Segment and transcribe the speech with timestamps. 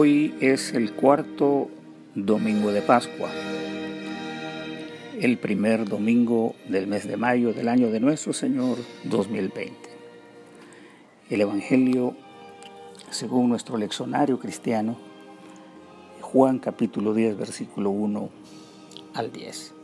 [0.00, 1.70] Hoy es el cuarto
[2.14, 3.30] domingo de Pascua,
[5.20, 9.74] el primer domingo del mes de mayo del año de nuestro Señor 2020.
[11.30, 12.14] El Evangelio,
[13.10, 14.96] según nuestro leccionario cristiano,
[16.20, 18.28] Juan capítulo 10, versículo 1
[19.14, 19.74] al 10.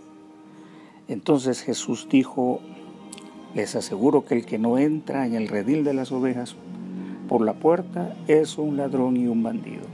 [1.09, 2.61] Entonces Jesús dijo,
[3.53, 6.55] les aseguro que el que no entra en el redil de las ovejas
[7.29, 9.94] por la puerta es un ladrón y un bandido.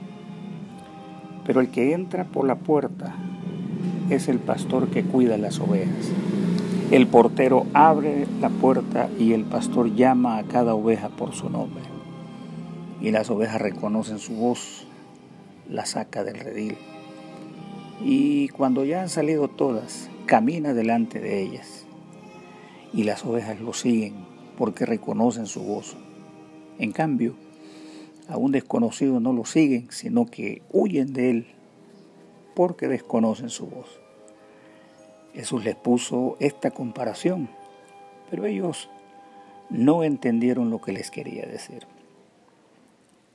[1.50, 3.12] Pero el que entra por la puerta
[4.09, 6.09] es el pastor que cuida las ovejas.
[6.92, 11.82] El portero abre la puerta y el pastor llama a cada oveja por su nombre.
[13.00, 14.87] Y las ovejas reconocen su voz,
[15.68, 16.76] la saca del redil.
[18.01, 21.84] Y cuando ya han salido todas, camina delante de ellas.
[22.93, 24.15] Y las ovejas lo siguen
[24.56, 25.96] porque reconocen su voz.
[26.78, 27.34] En cambio,
[28.30, 31.46] a un desconocido no lo siguen, sino que huyen de él
[32.54, 34.00] porque desconocen su voz.
[35.34, 37.48] Jesús les puso esta comparación,
[38.30, 38.88] pero ellos
[39.68, 41.87] no entendieron lo que les quería decir.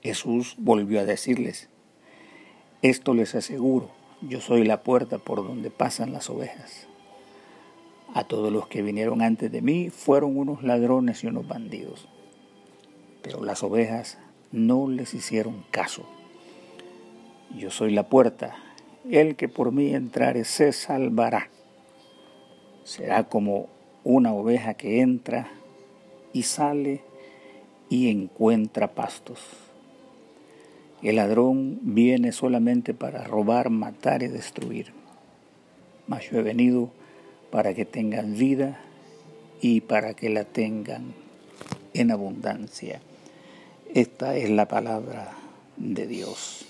[0.01, 1.69] Jesús volvió a decirles,
[2.81, 3.89] esto les aseguro,
[4.21, 6.87] yo soy la puerta por donde pasan las ovejas.
[8.13, 12.07] A todos los que vinieron antes de mí fueron unos ladrones y unos bandidos
[13.25, 14.19] pero las ovejas
[14.51, 16.05] no les hicieron caso.
[17.57, 18.55] Yo soy la puerta,
[19.09, 21.49] el que por mí entrare se salvará.
[22.83, 23.67] Será como
[24.03, 25.47] una oveja que entra
[26.33, 27.01] y sale
[27.89, 29.39] y encuentra pastos.
[31.01, 34.91] El ladrón viene solamente para robar, matar y destruir.
[36.07, 36.89] Mas yo he venido
[37.51, 38.79] para que tengan vida
[39.61, 41.13] y para que la tengan
[41.93, 43.01] en abundancia.
[43.95, 45.31] Esta es la palabra
[45.77, 46.65] de Dios.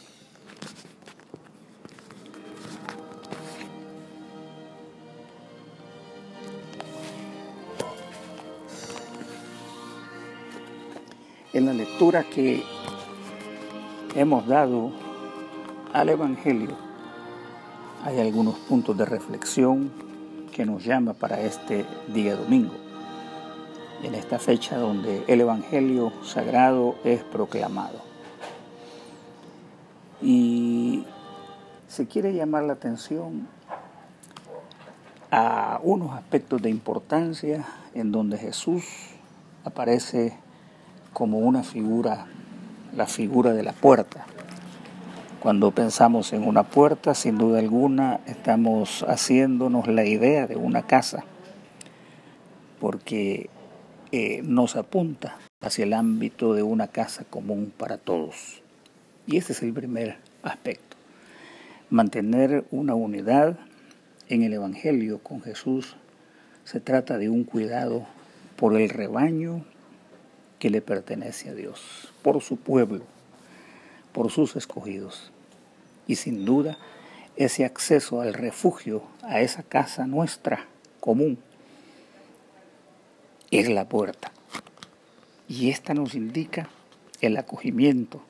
[11.51, 12.61] En la lectura que
[14.13, 14.91] hemos dado
[15.93, 16.77] al Evangelio
[18.03, 19.91] hay algunos puntos de reflexión
[20.53, 22.84] que nos llama para este día domingo
[24.05, 27.99] en esta fecha donde el Evangelio sagrado es proclamado.
[30.21, 31.05] Y
[31.87, 33.47] se quiere llamar la atención
[35.31, 37.65] a unos aspectos de importancia
[37.95, 38.85] en donde Jesús
[39.63, 40.37] aparece
[41.11, 42.27] como una figura,
[42.95, 44.25] la figura de la puerta.
[45.41, 51.23] Cuando pensamos en una puerta, sin duda alguna, estamos haciéndonos la idea de una casa,
[52.79, 53.49] porque
[54.43, 58.61] nos apunta hacia el ámbito de una casa común para todos.
[59.27, 60.95] Y ese es el primer aspecto.
[61.89, 63.57] Mantener una unidad
[64.29, 65.95] en el Evangelio con Jesús
[66.63, 68.05] se trata de un cuidado
[68.55, 69.65] por el rebaño
[70.59, 73.03] que le pertenece a Dios, por su pueblo,
[74.13, 75.31] por sus escogidos.
[76.07, 76.77] Y sin duda,
[77.35, 80.65] ese acceso al refugio, a esa casa nuestra
[80.99, 81.37] común,
[83.59, 84.31] es la puerta.
[85.47, 86.67] Y esta nos indica
[87.21, 88.21] el acogimiento,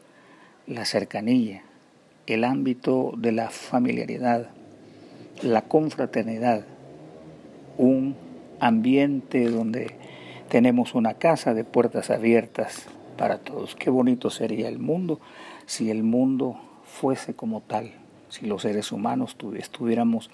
[0.68, 1.64] la cercanía,
[2.28, 4.50] el ámbito de la familiaridad,
[5.42, 6.66] la confraternidad,
[7.78, 8.16] un
[8.60, 9.96] ambiente donde
[10.50, 12.86] tenemos una casa de puertas abiertas
[13.18, 13.76] para todos.
[13.76, 15.20] Qué bonito sería el mundo
[15.66, 17.92] si el mundo fuese como tal,
[18.30, 20.30] si los seres humanos estuviéramos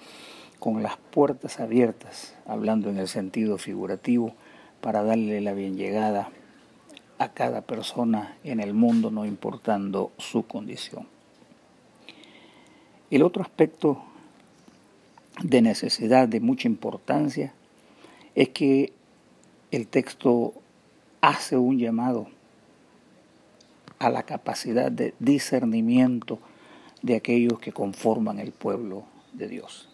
[0.58, 4.34] con las puertas abiertas, hablando en el sentido figurativo,
[4.82, 6.28] para darle la bien llegada
[7.18, 11.06] a cada persona en el mundo, no importando su condición.
[13.10, 14.02] El otro aspecto
[15.40, 17.54] de necesidad, de mucha importancia,
[18.34, 18.92] es que
[19.70, 20.52] el texto
[21.20, 22.26] hace un llamado
[24.00, 26.40] a la capacidad de discernimiento
[27.02, 29.88] de aquellos que conforman el pueblo de Dios.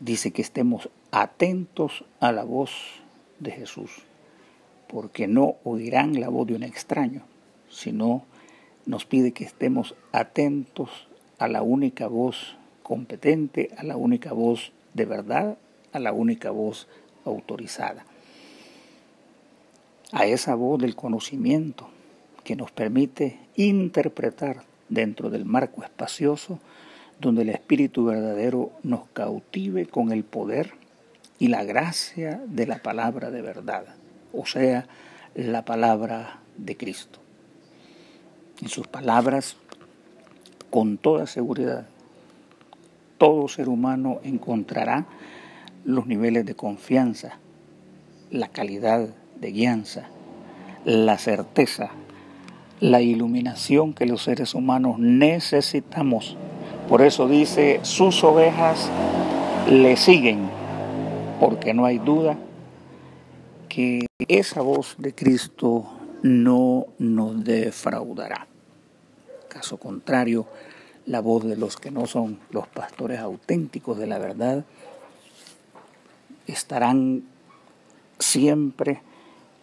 [0.00, 3.01] Dice que estemos atentos a la voz
[3.38, 3.90] de Jesús,
[4.88, 7.22] porque no oirán la voz de un extraño,
[7.70, 8.24] sino
[8.86, 11.08] nos pide que estemos atentos
[11.38, 15.56] a la única voz competente, a la única voz de verdad,
[15.92, 16.88] a la única voz
[17.24, 18.04] autorizada.
[20.12, 21.88] A esa voz del conocimiento
[22.44, 26.58] que nos permite interpretar dentro del marco espacioso
[27.20, 30.72] donde el Espíritu verdadero nos cautive con el poder
[31.38, 33.84] y la gracia de la palabra de verdad,
[34.32, 34.86] o sea,
[35.34, 37.18] la palabra de Cristo.
[38.60, 39.56] En sus palabras
[40.70, 41.86] con toda seguridad,
[43.18, 45.06] todo ser humano encontrará
[45.84, 47.38] los niveles de confianza,
[48.30, 49.08] la calidad
[49.40, 50.08] de guianza,
[50.84, 51.90] la certeza,
[52.80, 56.36] la iluminación que los seres humanos necesitamos.
[56.88, 58.90] Por eso dice, sus ovejas
[59.70, 60.48] le siguen,
[61.42, 62.38] porque no hay duda
[63.68, 65.90] que esa voz de Cristo
[66.22, 68.46] no nos defraudará.
[69.48, 70.46] Caso contrario,
[71.04, 74.64] la voz de los que no son los pastores auténticos de la verdad
[76.46, 77.24] estarán
[78.20, 79.02] siempre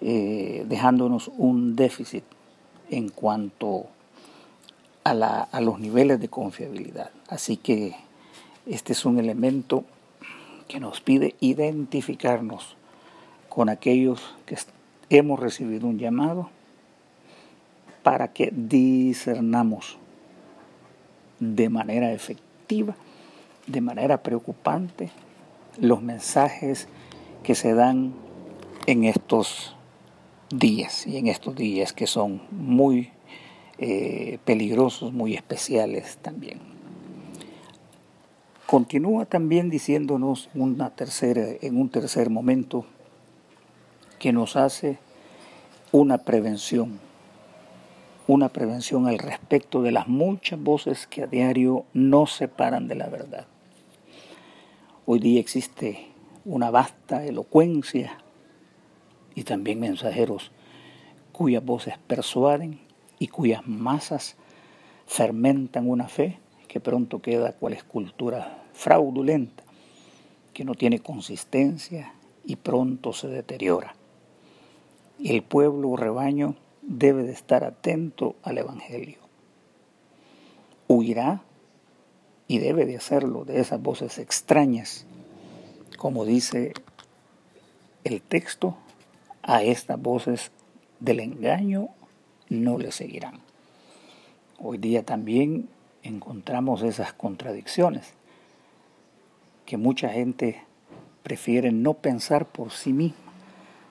[0.01, 2.25] eh, dejándonos un déficit
[2.89, 3.85] en cuanto
[5.05, 5.11] a,
[5.49, 7.11] a los niveles de confiabilidad.
[7.29, 7.95] Así que
[8.65, 9.85] este es un elemento
[10.69, 12.77] que nos pide identificarnos
[13.50, 14.56] con aquellos que
[15.10, 16.51] hemos recibido un llamado
[18.04, 19.98] para que discernamos
[21.39, 22.95] de manera efectiva,
[23.66, 25.10] de manera preocupante,
[25.80, 26.88] los mensajes
[27.42, 28.13] que se dan
[28.86, 29.75] en estos
[30.51, 33.10] días y en estos días que son muy
[33.80, 36.78] eh, peligrosos, muy especiales también.
[38.69, 42.86] Continúa también diciéndonos una tercera, en un tercer momento
[44.19, 45.00] que nos hace
[45.92, 47.00] una prevención,
[48.27, 53.10] una prevención al respecto de las muchas voces que a diario nos separan de la
[53.10, 53.48] verdad.
[55.07, 56.06] Hoy día existe
[56.45, 58.19] una vasta elocuencia
[59.33, 60.51] y también mensajeros
[61.31, 62.80] cuyas voces persuaden
[63.18, 64.36] y cuyas masas
[65.07, 66.38] fermentan una fe
[66.69, 69.63] que pronto queda cual escultura fraudulenta,
[70.54, 72.13] que no tiene consistencia
[72.45, 73.95] y pronto se deteriora.
[75.21, 79.18] El pueblo o rebaño debe de estar atento al Evangelio.
[80.88, 81.42] Huirá
[82.48, 85.07] y debe de hacerlo de esas voces extrañas,
[85.98, 86.74] como dice
[88.04, 88.77] el texto,
[89.42, 90.51] a estas voces
[91.00, 91.89] del engaño
[92.48, 93.39] no le seguirán.
[94.60, 95.68] Hoy día también
[96.03, 98.13] encontramos esas contradicciones,
[99.65, 100.63] que mucha gente
[101.23, 103.17] prefiere no pensar por sí misma,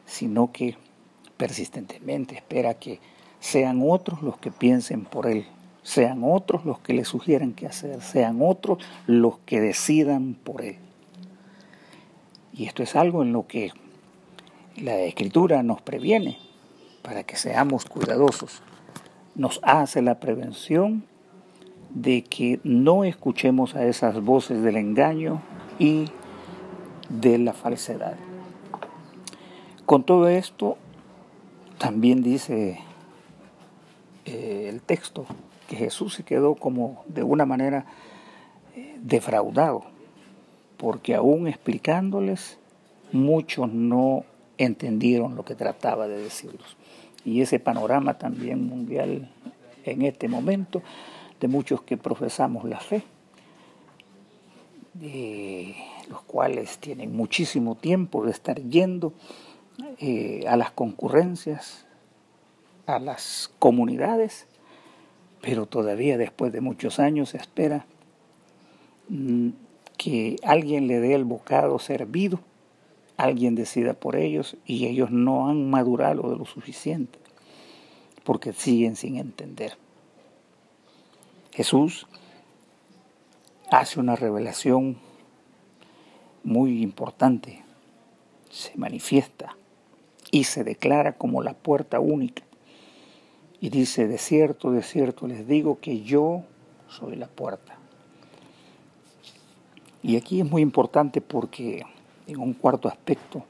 [0.06, 0.76] sino que
[1.36, 3.00] persistentemente espera que
[3.40, 5.46] sean otros los que piensen por él
[5.88, 10.76] sean otros los que le sugieran qué hacer, sean otros los que decidan por él.
[12.52, 13.72] Y esto es algo en lo que
[14.76, 16.36] la escritura nos previene
[17.00, 18.62] para que seamos cuidadosos.
[19.34, 21.04] Nos hace la prevención
[21.90, 25.40] de que no escuchemos a esas voces del engaño
[25.78, 26.06] y
[27.08, 28.16] de la falsedad.
[29.86, 30.76] Con todo esto,
[31.78, 32.80] también dice
[34.26, 35.26] eh, el texto,
[35.68, 37.86] que Jesús se quedó como de una manera
[38.74, 39.84] eh, defraudado,
[40.76, 42.58] porque aún explicándoles,
[43.12, 44.24] muchos no
[44.56, 46.76] entendieron lo que trataba de decirlos.
[47.24, 49.30] Y ese panorama también mundial
[49.84, 50.82] en este momento
[51.40, 53.02] de muchos que profesamos la fe,
[54.94, 55.76] de
[56.08, 59.12] los cuales tienen muchísimo tiempo de estar yendo
[59.98, 61.86] eh, a las concurrencias,
[62.86, 64.46] a las comunidades
[65.40, 67.86] pero todavía después de muchos años se espera
[69.08, 69.50] mm,
[69.96, 72.40] que alguien le dé el bocado servido,
[73.16, 77.18] alguien decida por ellos y ellos no han madurado de lo suficiente
[78.24, 79.76] porque siguen sin entender.
[81.58, 82.06] Jesús
[83.72, 84.96] hace una revelación
[86.44, 87.64] muy importante,
[88.48, 89.56] se manifiesta
[90.30, 92.44] y se declara como la puerta única
[93.60, 96.44] y dice, de cierto, de cierto les digo que yo
[96.88, 97.76] soy la puerta.
[100.00, 101.84] Y aquí es muy importante porque
[102.28, 103.44] en un cuarto aspecto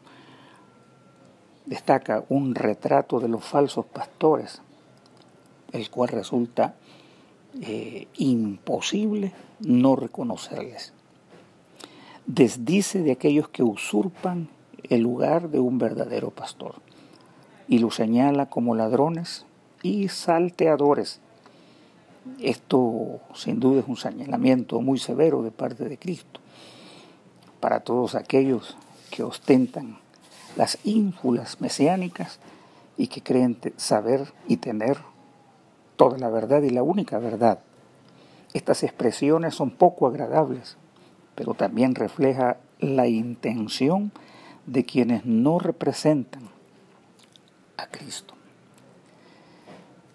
[1.66, 4.62] destaca un retrato de los falsos pastores,
[5.72, 6.74] el cual resulta
[7.60, 10.92] eh, imposible no reconocerles.
[12.26, 14.48] Desdice de aquellos que usurpan
[14.84, 16.76] el lugar de un verdadero pastor
[17.66, 19.44] y lo señala como ladrones
[19.82, 21.20] y salteadores.
[22.40, 26.40] Esto sin duda es un señalamiento muy severo de parte de Cristo
[27.60, 28.76] para todos aquellos
[29.10, 29.98] que ostentan
[30.56, 32.38] las ínfulas mesiánicas
[32.96, 34.98] y que creen saber y tener
[35.98, 37.58] toda la verdad y la única verdad.
[38.54, 40.78] Estas expresiones son poco agradables,
[41.34, 44.10] pero también refleja la intención
[44.64, 46.48] de quienes no representan
[47.76, 48.38] a Cristo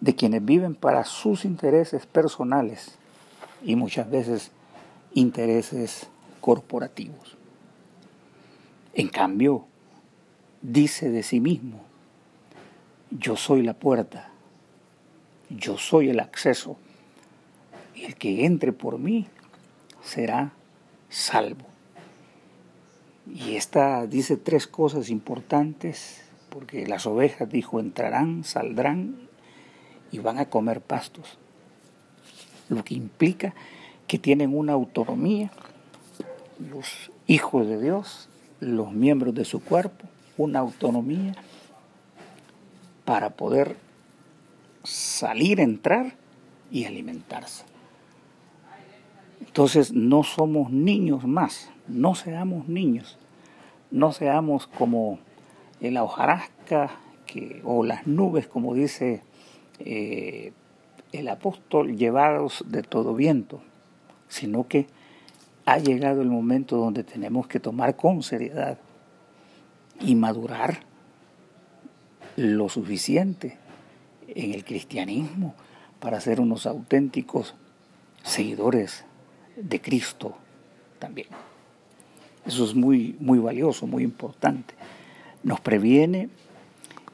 [0.03, 2.97] de quienes viven para sus intereses personales
[3.63, 4.51] y muchas veces
[5.13, 6.07] intereses
[6.41, 7.37] corporativos.
[8.95, 9.63] En cambio,
[10.61, 11.79] dice de sí mismo,
[13.11, 14.32] yo soy la puerta,
[15.57, 16.77] yo soy el acceso,
[17.95, 19.27] y el que entre por mí
[20.03, 20.53] será
[21.09, 21.65] salvo.
[23.33, 29.29] Y esta dice tres cosas importantes, porque las ovejas, dijo, entrarán, saldrán
[30.11, 31.37] y van a comer pastos.
[32.69, 33.53] Lo que implica
[34.07, 35.51] que tienen una autonomía,
[36.59, 38.29] los hijos de Dios,
[38.59, 40.07] los miembros de su cuerpo,
[40.37, 41.33] una autonomía
[43.05, 43.75] para poder
[44.83, 46.15] salir, entrar
[46.71, 47.65] y alimentarse.
[49.39, 53.17] Entonces no somos niños más, no seamos niños,
[53.91, 55.19] no seamos como
[55.79, 56.91] la hojarasca
[57.25, 59.21] que, o las nubes, como dice
[59.79, 60.53] eh,
[61.11, 63.61] el apóstol, llevados de todo viento,
[64.27, 64.87] sino que
[65.65, 68.79] ha llegado el momento donde tenemos que tomar con seriedad
[69.99, 70.79] y madurar
[72.35, 73.57] lo suficiente
[74.35, 75.55] en el cristianismo
[75.99, 77.55] para ser unos auténticos
[78.23, 79.05] seguidores
[79.55, 80.35] de Cristo
[80.99, 81.27] también.
[82.45, 84.73] Eso es muy, muy valioso, muy importante.
[85.43, 86.29] Nos previene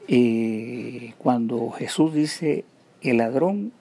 [0.08, 2.64] eh, cuando Jesús dice,
[3.00, 3.72] el ladrón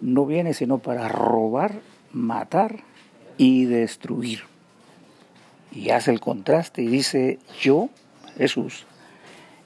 [0.00, 1.80] no viene sino para robar,
[2.12, 2.82] matar
[3.36, 4.40] y destruir.
[5.70, 7.88] Y hace el contraste y dice, yo,
[8.36, 8.86] Jesús,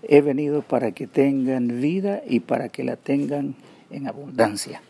[0.03, 3.55] he venido para que tengan vida y para que la tengan
[3.91, 4.83] en abundancia.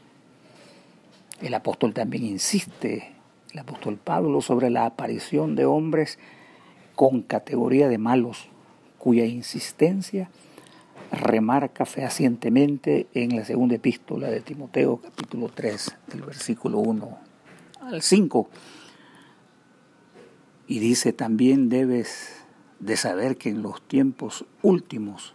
[1.41, 3.13] El apóstol también insiste,
[3.53, 6.19] el apóstol Pablo, sobre la aparición de hombres
[6.95, 8.49] con categoría de malos,
[8.99, 10.31] cuya insistencia
[11.11, 17.19] remarca fehacientemente en la segunda epístola de Timoteo, capítulo 3, del versículo 1
[17.83, 18.49] al 5.
[20.69, 22.42] Y dice, también debes
[22.83, 25.35] de saber que en los tiempos últimos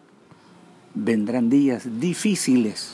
[0.93, 2.93] vendrán días difíciles.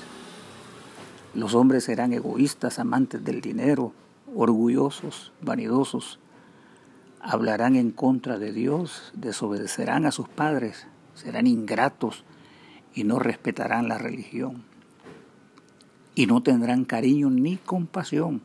[1.33, 3.93] Los hombres serán egoístas, amantes del dinero,
[4.35, 6.19] orgullosos, vanidosos.
[7.19, 12.23] Hablarán en contra de Dios, desobedecerán a sus padres, serán ingratos
[12.93, 14.65] y no respetarán la religión.
[16.13, 18.43] Y no tendrán cariño ni compasión.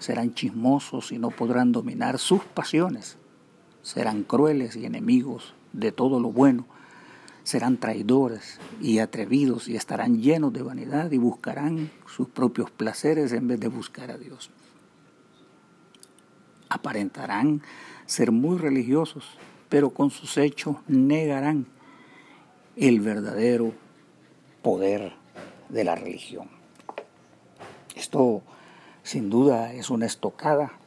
[0.00, 3.16] Serán chismosos y no podrán dominar sus pasiones
[3.82, 6.66] serán crueles y enemigos de todo lo bueno,
[7.42, 13.48] serán traidores y atrevidos y estarán llenos de vanidad y buscarán sus propios placeres en
[13.48, 14.50] vez de buscar a Dios.
[16.68, 17.62] Aparentarán
[18.06, 19.24] ser muy religiosos,
[19.68, 21.66] pero con sus hechos negarán
[22.76, 23.72] el verdadero
[24.62, 25.12] poder
[25.68, 26.48] de la religión.
[27.96, 28.42] Esto
[29.02, 30.79] sin duda es una estocada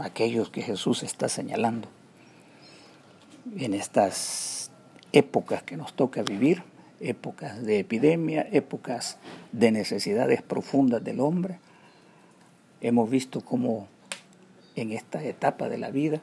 [0.00, 1.88] aquellos que Jesús está señalando.
[3.56, 4.70] En estas
[5.12, 6.62] épocas que nos toca vivir,
[7.00, 9.18] épocas de epidemia, épocas
[9.52, 11.58] de necesidades profundas del hombre,
[12.80, 13.88] hemos visto cómo
[14.76, 16.22] en esta etapa de la vida,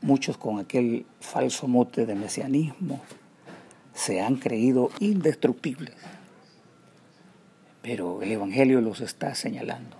[0.00, 3.00] muchos con aquel falso mote de mesianismo
[3.94, 5.94] se han creído indestructibles,
[7.82, 9.96] pero el Evangelio los está señalando.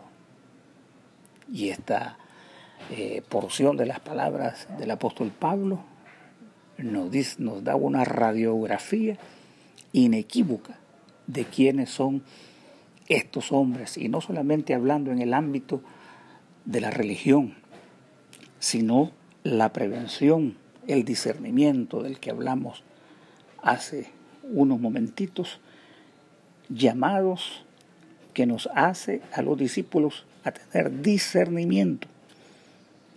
[1.53, 2.19] Y esta
[2.91, 5.81] eh, porción de las palabras del apóstol Pablo
[6.79, 9.19] nos, dice, nos da una radiografía
[9.93, 10.79] inequívoca
[11.27, 12.23] de quiénes son
[13.09, 15.83] estos hombres, y no solamente hablando en el ámbito
[16.65, 17.55] de la religión,
[18.59, 19.13] sino
[19.45, 20.57] la prevención,
[20.87, 22.83] el discernimiento del que hablamos
[23.63, 24.11] hace
[24.45, 25.61] unos momentitos,
[26.69, 27.65] llamados
[28.35, 32.09] que nos hace a los discípulos a tener discernimiento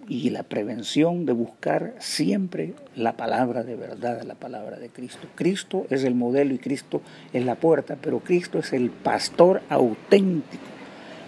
[0.08, 5.28] y la prevención de buscar siempre la palabra de verdad, la palabra de Cristo.
[5.36, 7.02] Cristo es el modelo y Cristo
[7.34, 10.64] es la puerta, pero Cristo es el pastor auténtico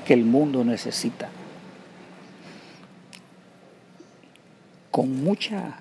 [0.06, 1.30] que el mundo necesita.
[4.92, 5.77] Con mucha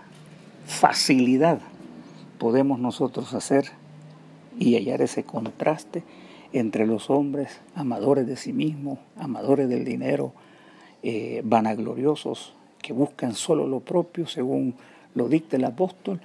[0.67, 1.61] facilidad
[2.39, 3.67] podemos nosotros hacer
[4.59, 6.03] y hallar ese contraste
[6.53, 10.33] entre los hombres amadores de sí mismos, amadores del dinero,
[11.03, 14.75] eh, vanagloriosos, que buscan solo lo propio según
[15.15, 16.21] lo dicta el apóstol.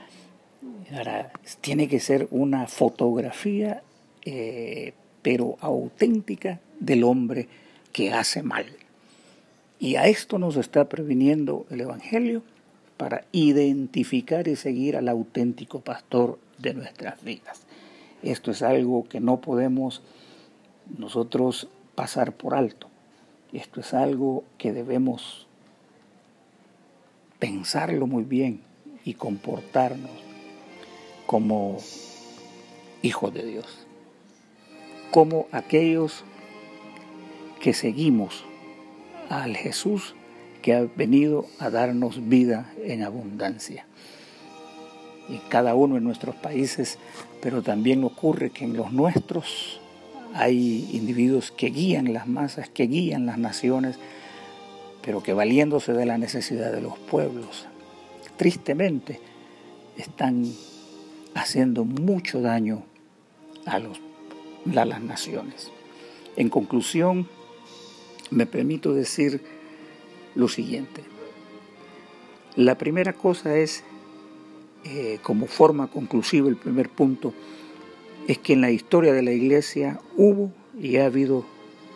[1.61, 3.83] Tiene que ser una fotografía,
[4.25, 7.47] eh, pero auténtica del hombre
[7.91, 8.65] que hace mal.
[9.79, 12.41] Y a esto nos está previniendo el Evangelio
[12.97, 17.61] para identificar y seguir al auténtico pastor de nuestras vidas.
[18.23, 20.01] Esto es algo que no podemos
[20.97, 22.87] nosotros pasar por alto.
[23.53, 25.46] Esto es algo que debemos
[27.39, 28.61] pensarlo muy bien
[29.05, 30.11] y comportarnos
[31.25, 31.77] como
[33.01, 33.85] hijos de Dios,
[35.11, 36.23] como aquellos
[37.59, 38.43] que seguimos
[39.29, 40.15] al Jesús
[40.61, 43.85] que ha venido a darnos vida en abundancia.
[45.29, 46.97] En cada uno de nuestros países,
[47.41, 49.81] pero también ocurre que en los nuestros
[50.33, 53.97] hay individuos que guían las masas, que guían las naciones,
[55.07, 57.65] pero que valiéndose de la necesidad de los pueblos,
[58.35, 59.21] tristemente
[59.95, 60.43] están
[61.33, 62.83] haciendo mucho daño
[63.65, 63.79] a,
[64.65, 65.71] las naciones.
[66.35, 67.25] En conclusión,
[68.31, 69.41] me permito decir
[70.35, 71.05] lo siguiente.
[72.57, 73.85] La primera cosa es,
[74.83, 77.33] eh, como forma conclusiva, el primer punto,
[78.27, 81.45] es que en la historia de la iglesia hubo y ha habido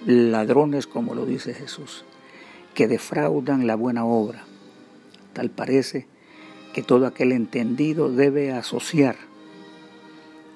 [0.06, 2.06] ladrones, como lo dice Jesús,
[2.74, 4.44] que defraudan la buena obra.
[5.34, 6.08] Tal parece
[6.74, 9.16] que todo aquel entendido debe asociar,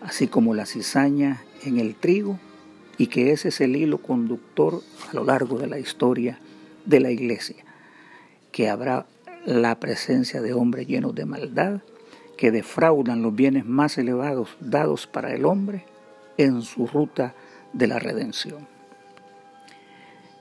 [0.02, 2.40] así como la cizaña en el trigo,
[2.98, 6.40] y que ese es el hilo conductor a lo largo de la historia
[6.86, 7.64] de la iglesia,
[8.52, 9.06] que habrá
[9.46, 11.82] la presencia de hombres llenos de maldad,
[12.38, 15.86] que defraudan los bienes más elevados dados para el hombre
[16.38, 17.34] en su ruta
[17.74, 18.75] de la redención.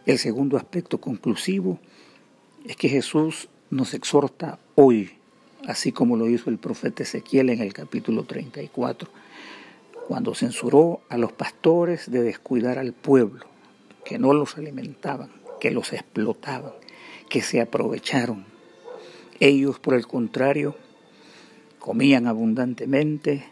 [0.07, 1.79] El segundo aspecto conclusivo
[2.67, 5.15] es que Jesús nos exhorta hoy,
[5.67, 9.09] así como lo hizo el profeta Ezequiel en el capítulo 34,
[10.07, 13.47] cuando censuró a los pastores de descuidar al pueblo,
[14.05, 16.73] que no los alimentaban, que los explotaban,
[17.31, 18.45] que se aprovecharon.
[19.41, 20.77] Ellos, por el contrario,
[21.79, 23.47] comían abundantemente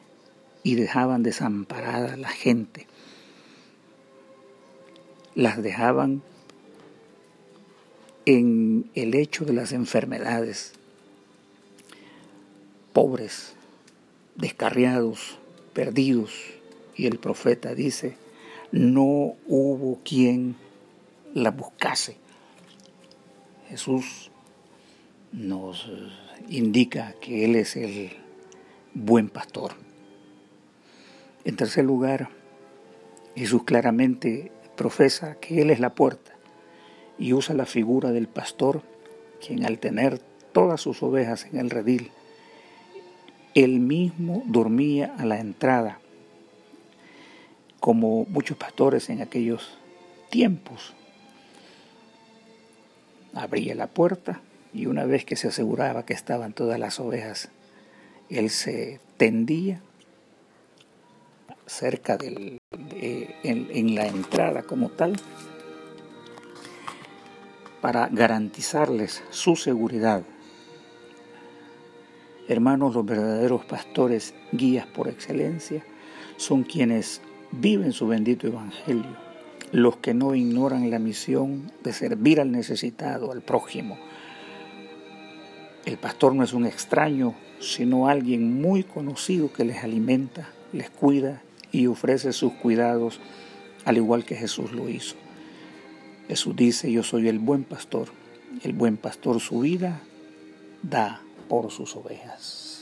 [0.63, 2.87] y dejaban desamparada a la gente.
[5.35, 6.23] Las dejaban
[8.27, 10.73] en el hecho de las enfermedades,
[12.93, 13.55] pobres,
[14.37, 15.39] descarriados,
[15.73, 16.33] perdidos.
[16.95, 18.17] Y el profeta dice,
[18.71, 20.57] no hubo quien
[21.35, 22.17] la buscase.
[23.69, 24.31] Jesús
[25.33, 25.91] nos
[26.49, 28.11] indica que Él es el
[28.95, 29.73] buen pastor.
[31.45, 32.29] En tercer lugar,
[33.35, 36.32] Jesús claramente profesa que Él es la puerta
[37.19, 38.83] y usa la figura del pastor,
[39.45, 40.19] quien al tener
[40.53, 42.11] todas sus ovejas en el redil,
[43.55, 45.99] él mismo dormía a la entrada,
[47.81, 49.79] como muchos pastores en aquellos
[50.31, 50.95] tiempos.
[53.35, 54.41] Abría la puerta
[54.73, 57.51] y una vez que se aseguraba que estaban todas las ovejas,
[58.31, 59.83] él se tendía
[61.67, 62.59] cerca del,
[62.91, 65.17] en la entrada como tal
[67.83, 70.23] para garantizarles su seguridad
[72.49, 75.85] Hermanos, los verdaderos pastores, guías por excelencia,
[76.37, 77.21] son quienes
[77.53, 79.17] viven su bendito evangelio,
[79.71, 83.97] los que no ignoran la misión de servir al necesitado, al prójimo.
[85.85, 91.43] El pastor no es un extraño, sino alguien muy conocido que les alimenta, les cuida
[91.71, 93.21] y ofrece sus cuidados,
[93.85, 95.15] al igual que Jesús lo hizo.
[96.29, 98.09] Jesús dice, yo soy el buen pastor.
[98.63, 100.03] El buen pastor su vida
[100.83, 102.73] da por sus ovejas.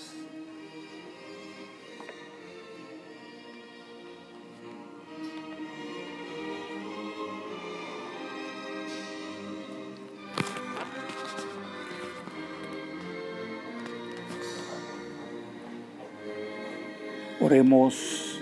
[17.41, 18.39] Oremos,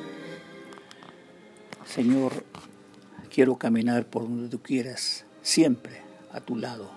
[1.87, 2.48] Señor,
[3.39, 6.91] quiero caminar por donde tú quieras, siempre a tu lado,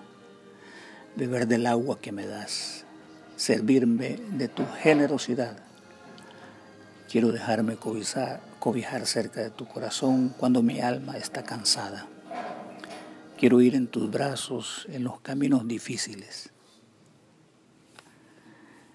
[1.14, 2.84] beber del agua que me das
[3.36, 5.56] servirme de tu generosidad.
[7.08, 12.08] Quiero dejarme cobijar, cobijar cerca de tu corazón cuando mi alma está cansada.
[13.38, 16.50] Quiero ir en tus brazos en los caminos difíciles.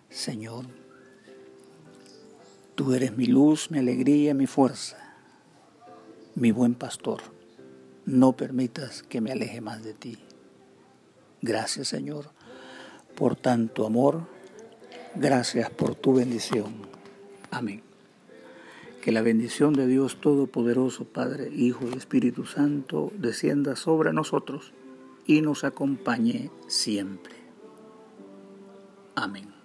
[0.09, 0.65] Señor,
[2.75, 4.97] tú eres mi luz, mi alegría, mi fuerza,
[6.35, 7.36] mi buen pastor.
[8.07, 10.17] No permitas que me aleje más de ti.
[11.43, 12.31] Gracias, Señor,
[13.15, 14.25] por tanto amor
[15.19, 16.75] Gracias por tu bendición.
[17.49, 17.81] Amén.
[19.01, 24.73] Que la bendición de Dios Todopoderoso, Padre, Hijo y Espíritu Santo, descienda sobre nosotros
[25.25, 27.33] y nos acompañe siempre.
[29.15, 29.56] Amén.